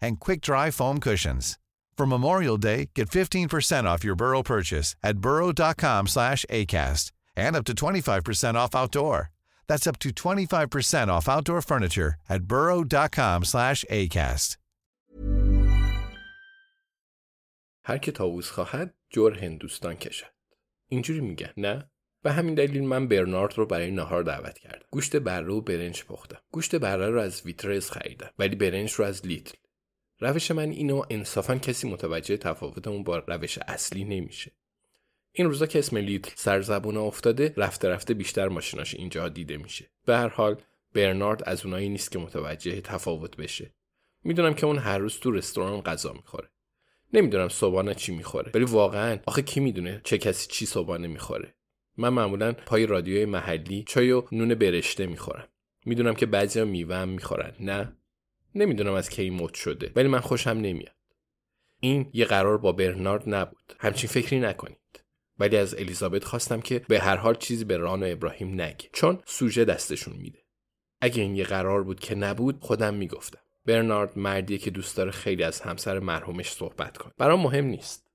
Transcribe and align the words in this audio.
and 0.00 0.20
quick-dry 0.20 0.70
foam 0.70 1.00
cushions. 1.00 1.58
For 1.96 2.06
Memorial 2.06 2.58
Day, 2.58 2.90
get 2.94 3.08
15% 3.08 3.84
off 3.84 4.04
your 4.04 4.16
Burrow 4.16 4.42
purchase 4.42 4.94
at 5.02 5.18
burrow.com 5.18 6.06
slash 6.06 6.44
ACAST 6.50 7.12
and 7.36 7.56
up 7.56 7.64
to 7.64 7.74
25% 7.74 8.54
off 8.54 8.74
outdoor. 8.74 9.30
That's 9.66 9.86
up 9.86 9.98
to 10.00 10.10
25% 10.10 11.08
off 11.08 11.28
outdoor 11.28 11.62
furniture 11.62 12.14
at 12.28 12.42
burrow.com 12.44 13.44
slash 13.44 13.84
ACAST. 13.90 14.56
هر 17.88 17.98
که 17.98 18.12
طاووس 18.12 18.50
خواهد 18.50 18.94
جور 19.10 19.38
هندوستان 19.38 19.94
کشد 19.94 20.26
اینجوری 20.88 21.20
میگن 21.20 21.52
نه 21.56 21.90
به 22.22 22.32
همین 22.32 22.54
دلیل 22.54 22.84
من 22.84 23.08
برنارد 23.08 23.58
رو 23.58 23.66
برای 23.66 23.90
نهار 23.90 24.22
دعوت 24.22 24.58
کردم 24.58 24.86
گوشت 24.90 25.16
بره 25.16 25.52
و 25.52 25.60
برنج 25.60 26.04
پختم 26.04 26.38
گوشت 26.50 26.76
بره 26.76 27.10
رو 27.10 27.20
از 27.20 27.42
ویترز 27.42 27.90
خریدم 27.90 28.30
ولی 28.38 28.56
برنج 28.56 28.92
رو 28.92 29.04
از 29.04 29.26
لیتل 29.26 29.56
روش 30.21 30.51
من 30.51 30.69
اینو 30.69 31.03
انصافا 31.09 31.55
کسی 31.55 31.89
متوجه 31.89 32.37
تفاوتمون 32.37 33.03
با 33.03 33.17
روش 33.17 33.59
اصلی 33.67 34.03
نمیشه. 34.03 34.51
این 35.31 35.47
روزا 35.47 35.65
که 35.65 35.79
اسم 35.79 35.97
لیتل 35.97 36.31
سر 36.35 36.61
زبون 36.61 36.97
افتاده 36.97 37.53
رفته 37.57 37.89
رفته 37.89 38.13
بیشتر 38.13 38.47
ماشیناش 38.47 38.95
اینجا 38.95 39.29
دیده 39.29 39.57
میشه. 39.57 39.91
به 40.05 40.17
هر 40.17 40.27
حال 40.27 40.61
برنارد 40.93 41.43
از 41.43 41.65
اونایی 41.65 41.89
نیست 41.89 42.11
که 42.11 42.19
متوجه 42.19 42.81
تفاوت 42.81 43.37
بشه. 43.37 43.73
می‌دونم 44.23 44.53
که 44.53 44.65
اون 44.65 44.77
هر 44.77 44.97
روز 44.97 45.19
تو 45.19 45.31
رستوران 45.31 45.81
غذا 45.81 46.13
می‌خوره. 46.13 46.49
نمی‌دونم 47.13 47.49
صبحانه 47.49 47.93
چی 47.93 48.15
می‌خوره. 48.15 48.51
ولی 48.55 48.63
واقعا 48.63 49.19
آخه 49.25 49.41
کی 49.41 49.59
می‌دونه 49.59 50.01
چه 50.03 50.17
کسی 50.17 50.47
چی 50.51 50.65
صبحانه 50.65 51.07
می‌خوره؟ 51.07 51.55
من 51.97 52.09
معمولا 52.09 52.51
پای 52.51 52.85
رادیوی 52.85 53.25
محلی 53.25 53.83
چای 53.87 54.11
و 54.11 54.23
نون 54.31 54.55
برشته 54.55 55.05
می‌خورم. 55.05 55.47
می‌دونم 55.85 56.15
که 56.15 56.25
بعضیا 56.25 56.65
میوه 56.65 56.95
هم 56.95 57.09
می‌خورن 57.09 57.53
نه؟ 57.59 57.97
نمی‌دونم 58.55 58.93
از 58.93 59.09
کی 59.09 59.29
مد 59.29 59.53
شده 59.53 59.91
ولی 59.95 60.07
من 60.07 60.19
خوشم 60.19 60.49
نمیاد. 60.49 60.95
این 61.79 62.09
یه 62.13 62.25
قرار 62.25 62.57
با 62.57 62.71
برنارد 62.71 63.23
نبود. 63.29 63.75
همچین 63.79 64.09
فکری 64.09 64.39
نکنید. 64.39 64.77
ولی 65.39 65.57
از 65.57 65.75
الیزابت 65.75 66.23
خواستم 66.23 66.61
که 66.61 66.79
به 66.79 66.99
هر 66.99 67.15
حال 67.15 67.35
چیزی 67.35 67.65
به 67.65 67.77
ران 67.77 68.03
و 68.03 68.05
ابراهیم 68.11 68.53
نگه 68.53 68.89
چون 68.93 69.19
سوژه 69.25 69.65
دستشون 69.65 70.13
میده. 70.17 70.39
اگه 71.01 71.21
این 71.21 71.35
یه 71.35 71.43
قرار 71.43 71.83
بود 71.83 71.99
که 71.99 72.15
نبود 72.15 72.57
خودم 72.61 72.93
می‌گفتم. 72.93 73.39
برنارد 73.65 74.17
مردیه 74.17 74.57
که 74.57 74.71
دوست 74.71 74.97
داره 74.97 75.11
خیلی 75.11 75.43
از 75.43 75.61
همسر 75.61 75.99
مرحومش 75.99 76.51
صحبت 76.51 76.97
کنه. 76.97 77.13
برام 77.17 77.41
مهم 77.41 77.65
نیست. 77.65 78.07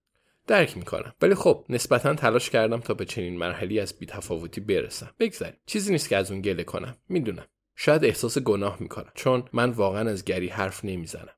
درک 0.46 0.76
می‌کنم. 0.76 1.14
ولی 1.22 1.34
خب 1.34 1.64
نسبتا 1.68 2.14
تلاش 2.14 2.50
کردم 2.50 2.80
تا 2.80 2.94
به 2.94 3.04
چنین 3.04 3.38
مرحلی 3.38 3.80
از 3.80 3.98
بیتفاوتی 3.98 4.60
برسم. 4.60 5.10
بگذاریم. 5.18 5.60
چیزی 5.66 5.92
نیست 5.92 6.08
که 6.08 6.16
از 6.16 6.30
اون 6.30 6.40
گله 6.40 6.64
کنم. 6.64 6.96
می‌دونم. 7.08 7.46
شاید 7.76 8.04
احساس 8.04 8.38
گناه 8.38 8.76
می‌کنم 8.80 9.12
چون 9.14 9.44
من 9.52 9.70
واقعا 9.70 10.10
از 10.10 10.24
گری 10.24 10.48
حرف 10.48 10.84
نمی‌زنم. 10.84 11.34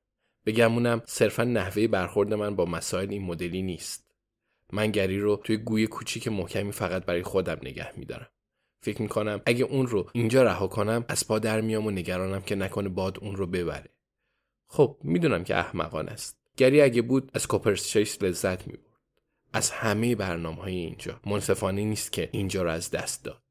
بگمونم 0.47 1.03
صرفا 1.06 1.44
نحوه 1.44 1.87
برخورد 1.87 2.34
من 2.34 2.56
با 2.56 2.65
مسائل 2.65 3.10
این 3.10 3.22
مدلی 3.22 3.62
نیست. 3.62 4.15
من 4.72 4.91
گری 4.91 5.21
رو 5.21 5.37
توی 5.37 5.56
گوی 5.56 5.87
کوچیک 5.87 6.28
محکمی 6.28 6.72
فقط 6.72 7.04
برای 7.04 7.22
خودم 7.22 7.59
نگه 7.62 7.98
میدارم. 7.98 8.28
فکر 8.81 9.03
می‌کنم 9.03 9.41
اگه 9.47 9.65
اون 9.65 9.87
رو 9.87 10.10
اینجا 10.12 10.43
رها 10.43 10.66
کنم 10.66 11.04
از 11.09 11.28
پا 11.28 11.38
در 11.38 11.60
میام 11.60 11.87
و 11.87 11.91
نگرانم 11.91 12.43
که 12.43 12.54
نکنه 12.54 12.88
باد 12.88 13.19
اون 13.21 13.37
رو 13.37 13.47
ببره. 13.47 13.91
خب 14.66 14.97
می‌دونم 15.03 15.44
که 15.44 15.56
احمقانه 15.56 16.10
است. 16.10 16.38
گری 16.56 16.81
اگه 16.81 17.03
بود 17.03 17.31
از 17.34 17.47
کوپرس 17.47 17.97
لذت 17.97 18.66
می‌برد. 18.66 18.84
از 19.53 19.71
همه 19.71 20.15
برنامه 20.15 20.62
های 20.62 20.75
اینجا. 20.75 21.21
منصفانه 21.27 21.84
نیست 21.84 22.12
که 22.12 22.28
اینجا 22.32 22.62
رو 22.62 22.71
از 22.71 22.91
دست 22.91 23.25
داد. 23.25 23.43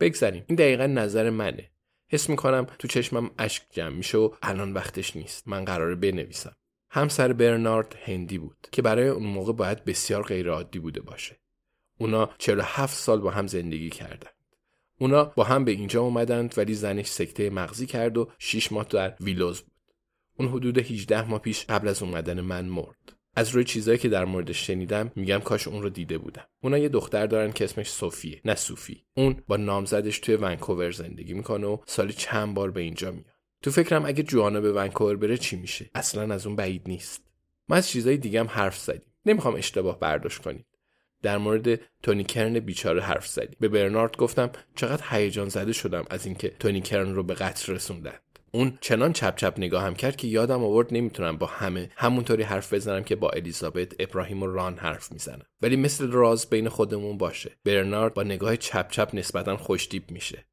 بگذاریم. 0.00 0.44
این 0.46 0.56
دقیقا 0.56 0.86
نظر 0.86 1.30
منه. 1.30 1.70
حس 2.08 2.30
می‌کنم 2.30 2.66
تو 2.78 2.88
چشمم 2.88 3.30
اشک 3.38 3.62
جمع 3.70 3.96
میشه 3.96 4.18
و 4.18 4.34
الان 4.42 4.72
وقتش 4.72 5.16
نیست. 5.16 5.48
من 5.48 5.64
قراره 5.64 5.94
بنویسم. 5.94 6.56
همسر 6.90 7.32
برنارد 7.32 7.96
هندی 8.04 8.38
بود 8.38 8.68
که 8.72 8.82
برای 8.82 9.08
اون 9.08 9.26
موقع 9.26 9.52
باید 9.52 9.84
بسیار 9.84 10.22
غیرعادی 10.22 10.78
بوده 10.78 11.00
باشه. 11.00 11.40
اونا 11.98 12.30
47 12.38 12.96
سال 12.96 13.20
با 13.20 13.30
هم 13.30 13.46
زندگی 13.46 13.90
کردند 13.90 14.36
اونا 14.98 15.24
با 15.24 15.44
هم 15.44 15.64
به 15.64 15.70
اینجا 15.70 16.02
اومدند 16.02 16.54
ولی 16.56 16.74
زنش 16.74 17.06
سکته 17.06 17.50
مغزی 17.50 17.86
کرد 17.86 18.18
و 18.18 18.30
6 18.38 18.72
ماه 18.72 18.86
در 18.90 19.16
ویلوز 19.20 19.60
بود. 19.60 19.72
اون 20.38 20.48
حدود 20.48 20.78
18 20.78 21.28
ماه 21.28 21.38
پیش 21.38 21.64
قبل 21.64 21.88
از 21.88 22.02
اومدن 22.02 22.40
من 22.40 22.64
مرد. 22.64 23.15
از 23.36 23.48
روی 23.48 23.64
چیزایی 23.64 23.98
که 23.98 24.08
در 24.08 24.24
موردش 24.24 24.66
شنیدم 24.66 25.12
میگم 25.16 25.38
کاش 25.38 25.68
اون 25.68 25.82
رو 25.82 25.90
دیده 25.90 26.18
بودم. 26.18 26.46
اونا 26.62 26.78
یه 26.78 26.88
دختر 26.88 27.26
دارن 27.26 27.52
که 27.52 27.64
اسمش 27.64 27.90
صوفیه 27.90 28.40
نه 28.44 28.54
صوفی. 28.54 29.04
اون 29.16 29.42
با 29.48 29.56
نامزدش 29.56 30.18
توی 30.18 30.36
ونکوور 30.36 30.90
زندگی 30.90 31.34
می‌کنه 31.34 31.66
و 31.66 31.78
سالی 31.86 32.12
چند 32.12 32.54
بار 32.54 32.70
به 32.70 32.80
اینجا 32.80 33.10
میاد. 33.10 33.26
تو 33.62 33.70
فکرم 33.70 34.06
اگه 34.06 34.22
جوانا 34.22 34.60
به 34.60 34.72
ونکوور 34.72 35.16
بره 35.16 35.38
چی 35.38 35.56
میشه؟ 35.56 35.90
اصلا 35.94 36.34
از 36.34 36.46
اون 36.46 36.56
بعید 36.56 36.82
نیست. 36.86 37.22
ما 37.68 37.76
از 37.76 37.88
چیزای 37.88 38.36
هم 38.36 38.46
حرف 38.46 38.78
زدیم. 38.78 39.12
نمی‌خوام 39.26 39.54
اشتباه 39.54 40.00
برداشت 40.00 40.42
کنید. 40.42 40.66
در 41.22 41.38
مورد 41.38 41.80
تونی 42.02 42.24
کرن 42.24 42.58
بیچاره 42.58 43.02
حرف 43.02 43.26
زدیم. 43.26 43.56
به 43.60 43.68
برنارد 43.68 44.16
گفتم 44.16 44.50
چقدر 44.74 45.04
هیجان 45.10 45.48
زده 45.48 45.72
شدم 45.72 46.04
از 46.10 46.26
اینکه 46.26 46.48
تونی 46.48 46.80
کرن 46.80 47.14
رو 47.14 47.22
به 47.22 47.34
قتل 47.34 47.72
رسوندن. 47.72 48.18
اون 48.56 48.78
چنان 48.80 49.12
چپ 49.12 49.36
چپ 49.36 49.54
نگاهم 49.56 49.94
کرد 49.94 50.16
که 50.16 50.28
یادم 50.28 50.64
آورد 50.64 50.94
نمی‌تونم 50.94 51.36
با 51.36 51.46
همه 51.46 51.90
همونطوری 51.96 52.42
حرف 52.42 52.72
بزنم 52.72 53.04
که 53.04 53.16
با 53.16 53.30
الیزابت 53.30 53.92
ابراهیم 53.98 54.42
و 54.42 54.46
ران 54.46 54.78
حرف 54.78 55.12
می‌زنم. 55.12 55.46
ولی 55.62 55.76
مثل 55.76 56.10
راز 56.10 56.50
بین 56.50 56.68
خودمون 56.68 57.18
باشه. 57.18 57.50
برنارد 57.64 58.14
با 58.14 58.22
نگاه 58.22 58.56
چپ 58.56 58.90
چپ 58.90 59.10
نسبتا 59.14 59.56
خوشتیپ 59.56 60.10
میشه. 60.10 60.46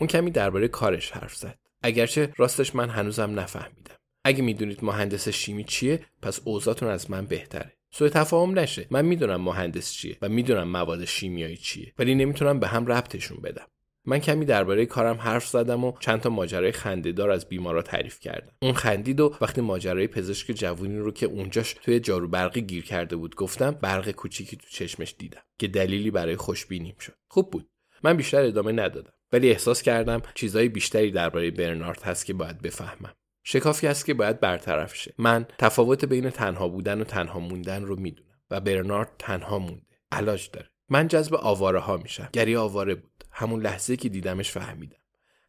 اون 0.00 0.08
کمی 0.08 0.30
درباره 0.30 0.68
کارش 0.68 1.10
حرف 1.10 1.34
زد. 1.34 1.58
اگرچه 1.82 2.32
راستش 2.36 2.74
من 2.74 2.88
هنوزم 2.88 3.40
نفهمیدم. 3.40 3.96
اگه 4.24 4.42
می‌دونید 4.42 4.84
مهندس 4.84 5.28
شیمی 5.28 5.64
چیه 5.64 6.00
پس 6.22 6.40
اوضاعتون 6.44 6.88
از 6.88 7.10
من 7.10 7.26
بهتره. 7.26 7.72
سوء 7.90 8.08
تفاهم 8.08 8.58
نشه. 8.58 8.86
من 8.90 9.04
می‌دونم 9.04 9.40
مهندس 9.40 9.92
چیه 9.92 10.18
و 10.22 10.28
می‌دونم 10.28 10.68
مواد 10.68 11.04
شیمیایی 11.04 11.56
چیه 11.56 11.92
ولی 11.98 12.14
نمی‌تونم 12.14 12.60
به 12.60 12.68
هم 12.68 12.86
ربطشون 12.86 13.38
بدم. 13.42 13.66
من 14.08 14.18
کمی 14.18 14.44
درباره 14.44 14.86
کارم 14.86 15.16
حرف 15.16 15.46
زدم 15.46 15.84
و 15.84 15.92
چند 16.00 16.20
تا 16.20 16.30
ماجرای 16.30 16.72
خندهدار 16.72 17.30
از 17.30 17.48
بیمارا 17.48 17.82
تعریف 17.82 18.20
کردم. 18.20 18.52
اون 18.62 18.72
خندید 18.72 19.20
و 19.20 19.36
وقتی 19.40 19.60
ماجرای 19.60 20.06
پزشک 20.06 20.52
جوونی 20.52 20.98
رو 20.98 21.10
که 21.10 21.26
اونجاش 21.26 21.72
توی 21.82 22.00
جارو 22.00 22.28
برقی 22.28 22.60
گیر 22.60 22.84
کرده 22.84 23.16
بود 23.16 23.34
گفتم 23.34 23.70
برق 23.70 24.10
کوچیکی 24.10 24.56
تو 24.56 24.66
چشمش 24.70 25.14
دیدم 25.18 25.40
که 25.58 25.68
دلیلی 25.68 26.10
برای 26.10 26.36
خوشبینیم 26.36 26.96
شد. 27.00 27.14
خوب 27.28 27.50
بود. 27.50 27.68
من 28.02 28.16
بیشتر 28.16 28.42
ادامه 28.42 28.72
ندادم. 28.72 29.12
ولی 29.32 29.50
احساس 29.50 29.82
کردم 29.82 30.22
چیزای 30.34 30.68
بیشتری 30.68 31.10
درباره 31.10 31.50
برنارد 31.50 32.02
هست 32.02 32.26
که 32.26 32.34
باید 32.34 32.62
بفهمم. 32.62 33.14
شکافی 33.44 33.86
هست 33.86 34.06
که 34.06 34.14
باید 34.14 34.40
برطرف 34.40 34.94
شه. 34.94 35.14
من 35.18 35.46
تفاوت 35.58 36.04
بین 36.04 36.30
تنها 36.30 36.68
بودن 36.68 37.00
و 37.00 37.04
تنها 37.04 37.40
موندن 37.40 37.84
رو 37.84 38.00
می‌دونم 38.00 38.38
و 38.50 38.60
برنارد 38.60 39.10
تنها 39.18 39.58
مونده. 39.58 39.98
علاج 40.12 40.50
داره. 40.52 40.70
من 40.88 41.08
جذب 41.08 41.34
آواره 41.34 41.78
ها 41.78 41.96
میشم. 41.96 42.28
گری 42.32 42.56
آواره 42.56 42.94
بود. 42.94 43.24
همون 43.32 43.62
لحظه 43.62 43.96
که 43.96 44.08
دیدمش 44.08 44.50
فهمیدم. 44.50 44.96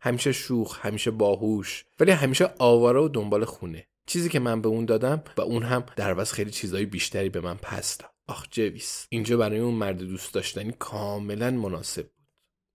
همیشه 0.01 0.31
شوخ 0.31 0.86
همیشه 0.86 1.12
باهوش 1.12 1.86
ولی 2.00 2.12
همیشه 2.12 2.53
آواره 2.59 3.00
و 3.00 3.07
دنبال 3.07 3.45
خونه. 3.45 3.88
چیزی 4.06 4.30
که 4.30 4.39
من 4.39 4.62
به 4.62 4.69
اون 4.69 4.86
دادم 4.86 5.24
و 5.38 5.41
اون 5.41 5.63
هم 5.63 5.83
در 5.95 6.09
عوض 6.09 6.31
خیلی 6.31 6.51
چیزهای 6.51 6.86
بیشتری 6.86 7.30
به 7.30 7.41
من 7.41 7.56
پس 7.56 7.97
داد. 7.97 8.09
آخ 8.27 8.45
جویس 8.51 9.07
اینجا 9.09 9.38
برای 9.38 9.59
اون 9.59 9.74
مرد 9.74 9.97
دوست 9.97 10.33
داشتنی 10.33 10.74
کاملا 10.80 11.51
مناسب 11.51 12.01
بود. 12.01 12.27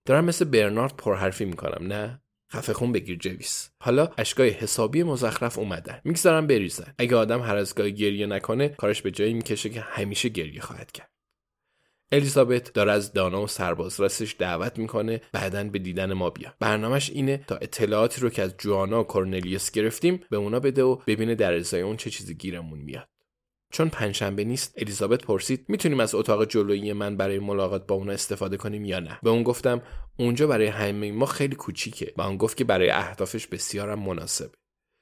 دارم 0.07 0.25
مثل 0.25 0.45
برنارد 0.45 0.97
پرحرفی 0.97 1.45
می‌کنم 1.45 1.87
نه؟ 1.87 2.21
خفه 2.53 2.73
خون 2.73 2.93
بگیر 2.93 3.19
جویس. 3.19 3.71
حالا 3.81 4.09
اشکای 4.19 4.51
حسابی 4.51 5.03
مزخرف 5.03 5.59
اومدن. 5.59 6.01
می‌گذارم 6.05 6.47
بریزن. 6.47 6.95
اگه 6.99 7.17
آدم 7.17 7.43
هر 7.43 7.57
از 7.57 7.75
گاهی 7.75 7.93
گریه 7.93 8.27
نکنه 8.27 8.69
کارش 8.69 9.03
به 9.03 9.11
جایی 9.11 9.35
می‌کشه 9.35 9.71
که 9.71 9.81
همیشه 9.81 10.29
گریه 10.29 10.61
خواهد 10.61 10.93
کرد. 10.93 11.14
الیزابت 12.13 12.73
داره 12.73 12.93
از 12.93 13.13
دانا 13.13 13.43
و 13.43 13.47
سرباز 13.47 14.01
راستش 14.01 14.37
دعوت 14.39 14.79
می‌کنه 14.79 15.21
بعدا 15.33 15.65
به 15.65 15.79
دیدن 15.79 16.13
ما 16.13 16.31
بیا 16.31 16.55
برنامهش 16.61 17.11
اینه 17.11 17.45
تا 17.47 17.57
اطلاعاتی 17.57 18.21
رو 18.21 18.31
که 18.31 18.43
از 18.43 18.55
جوانا 18.59 19.01
و 19.01 19.05
کورنلیوس 19.05 19.71
گرفتیم 19.71 20.21
به 20.31 20.37
اونا 20.37 20.61
بده 20.61 20.83
و 20.83 20.97
ببینه 21.07 21.35
در 21.35 21.55
ازای 21.55 21.81
اون 21.81 21.97
چه 21.97 22.11
چیزی 22.11 22.35
گیرمون 22.35 22.79
میاد. 22.79 23.09
چون 23.73 23.89
پنجشنبه 23.89 24.45
نیست 24.45 24.75
الیزابت 24.79 25.25
پرسید 25.25 25.65
می‌تونیم 25.69 26.01
از 26.01 26.15
اتاق 26.15 26.45
جلویی 26.45 26.93
من 26.93 27.17
برای 27.17 27.39
ملاقات 27.39 27.87
با 27.87 27.95
اونا 27.95 28.13
استفاده 28.13 28.57
کنیم 28.57 28.85
یا 28.85 29.01
نه؟ 29.01 29.19
به 29.23 29.31
اون 29.31 29.43
گفتم 29.43 29.83
اونجا 30.19 30.47
برای 30.47 30.67
همه 30.67 31.13
ما 31.13 31.27
خیلی 31.27 31.57
کوچیکه. 31.57 32.13
و 32.17 32.23
اون 32.23 32.37
گفت 32.37 32.57
که 32.57 32.65
برای 32.65 32.91
اهدافش 32.91 33.47
بسیارم 33.47 33.99
مناسبه. 33.99 34.51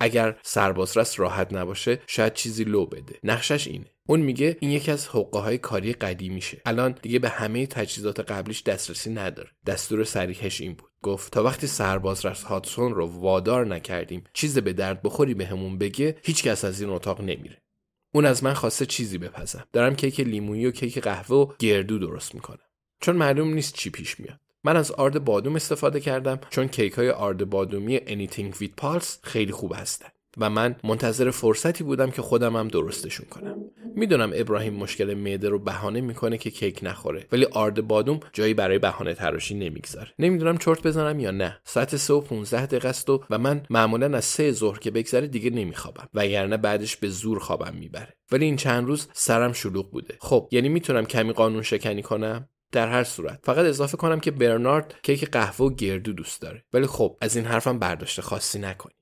اگر 0.03 0.37
سربازرس 0.43 1.21
راحت 1.21 1.53
نباشه 1.53 2.01
شاید 2.07 2.35
چیزی 2.35 2.65
لو 2.65 2.87
بده. 2.87 3.19
نقشش 3.25 3.69
اینه. 3.69 3.87
اون 4.09 4.21
میگه 4.21 4.57
این 4.61 4.71
یکی 4.71 4.91
از 4.91 5.09
حقه 5.09 5.39
های 5.39 5.59
کاری 5.59 5.93
قدیمیشه 5.93 6.63
الان 6.67 6.95
دیگه 7.03 7.19
به 7.19 7.29
همه 7.29 7.67
تجهیزات 7.67 8.21
قبلیش 8.21 8.63
دسترسی 8.63 9.11
نداره. 9.11 9.51
دستور 9.67 10.05
سریحش 10.05 10.61
این 10.61 10.75
بود. 10.75 10.91
گفت 11.03 11.33
تا 11.33 11.43
وقتی 11.43 11.67
سربازرس 11.67 12.43
هاتسون 12.43 12.95
رو 12.95 13.07
وادار 13.07 13.67
نکردیم 13.67 14.25
چیز 14.33 14.59
به 14.59 14.73
درد 14.73 15.03
بخوری 15.03 15.35
بهمون 15.35 15.79
به 15.79 15.89
بگه 15.89 16.17
هیچکس 16.25 16.65
از 16.65 16.81
این 16.81 16.91
اتاق 16.91 17.21
نمیره. 17.21 17.63
اون 18.15 18.27
از 18.27 18.45
من 18.45 18.55
خواسته 18.55 18.87
چیزی 18.87 19.19
بپزم. 19.19 19.65
دارم 19.73 19.95
کیک 19.97 20.21
لیمونی 20.21 20.67
و 20.67 20.71
کیک 20.71 20.99
قهوه 20.99 21.37
و 21.37 21.53
گردو 21.59 21.99
درست 21.99 22.35
می‌کنم. 22.35 22.67
چون 23.01 23.17
معلوم 23.17 23.55
نیست 23.55 23.75
چی 23.75 23.91
پیش 23.91 24.21
میاد. 24.21 24.41
من 24.65 24.77
از 24.77 24.91
آرد 24.91 25.25
بادوم 25.25 25.57
استفاده 25.57 26.01
کردم 26.01 26.41
چون 26.51 26.69
کیک 26.69 26.93
های 26.93 27.11
آرد 27.11 27.51
بادومی 27.51 27.99
Anything 27.99 28.55
with 28.57 28.83
Pulse 28.83 29.09
خیلی 29.23 29.53
خوب 29.53 29.73
هستن. 29.77 30.09
و 30.39 30.51
من 30.51 30.77
منتظر 30.85 31.31
فرصتی 31.31 31.85
بودم 31.85 32.11
که 32.11 32.23
خودم 32.23 32.57
هم 32.57 32.69
درستشون 32.69 33.27
کنم. 33.31 33.57
می‌دونم 33.95 34.33
ابراهیم 34.35 34.75
مشکل 34.75 35.15
معده 35.15 35.49
رو 35.49 35.59
بهانه 35.59 36.01
می‌کنه 36.01 36.39
که 36.39 36.51
کیک 36.51 36.81
نخوره 36.83 37.27
ولی 37.33 37.45
آرد 37.45 37.87
بادوم 37.87 38.21
جایی 38.33 38.55
برای 38.55 38.79
بهانه 38.79 39.15
تراشی 39.15 39.55
نمی‌گذاره. 39.55 40.09
نمی‌دونم 40.19 40.59
چرت 40.59 40.87
بزنم 40.87 41.21
یا 41.21 41.31
نه. 41.31 41.61
ساعت 41.65 41.97
3 41.97 42.15
و 42.15 42.21
15 42.21 42.67
دقیقه 42.67 42.89
است 42.89 43.11
و, 43.11 43.21
من 43.31 43.63
معمولا 43.71 44.17
از 44.17 44.25
سه 44.25 44.53
ظهر 44.53 44.79
که 44.79 44.91
بگذره 44.91 45.27
دیگه 45.27 45.51
نمیخوابم. 45.51 46.09
وگرنه 46.15 46.57
بعدش 46.57 46.97
به 46.97 47.09
زور 47.09 47.39
خوابم 47.39 47.75
می‌بره. 47.75 48.17
ولی 48.33 48.45
این 48.45 48.57
چند 48.57 48.87
روز 48.87 49.09
سرم 49.13 49.53
شلوغ 49.53 49.91
بوده. 49.91 50.17
خب 50.21 50.49
یعنی 50.53 50.69
می‌تونم 50.69 51.05
کمی 51.05 51.33
قانون 51.33 51.63
شکنی 51.63 52.03
کنم؟ 52.03 52.49
در 52.73 52.89
هر 52.89 53.05
صورت. 53.05 53.41
فقط 53.45 53.67
اضافه 53.67 53.97
کنم 53.97 54.21
که 54.21 54.31
برنارد 54.31 54.95
کیک 55.03 55.31
قهوه 55.31 55.67
و 55.67 55.75
گردو 55.75 56.13
دوست 56.13 56.43
داره. 56.43 56.65
ولی 56.73 56.87
خب 56.87 57.19
از 57.21 57.37
این 57.37 57.45
حرفم 57.45 57.79
برداشت 57.79 58.21
خاصی 58.21 58.59
نکنید. 58.59 59.02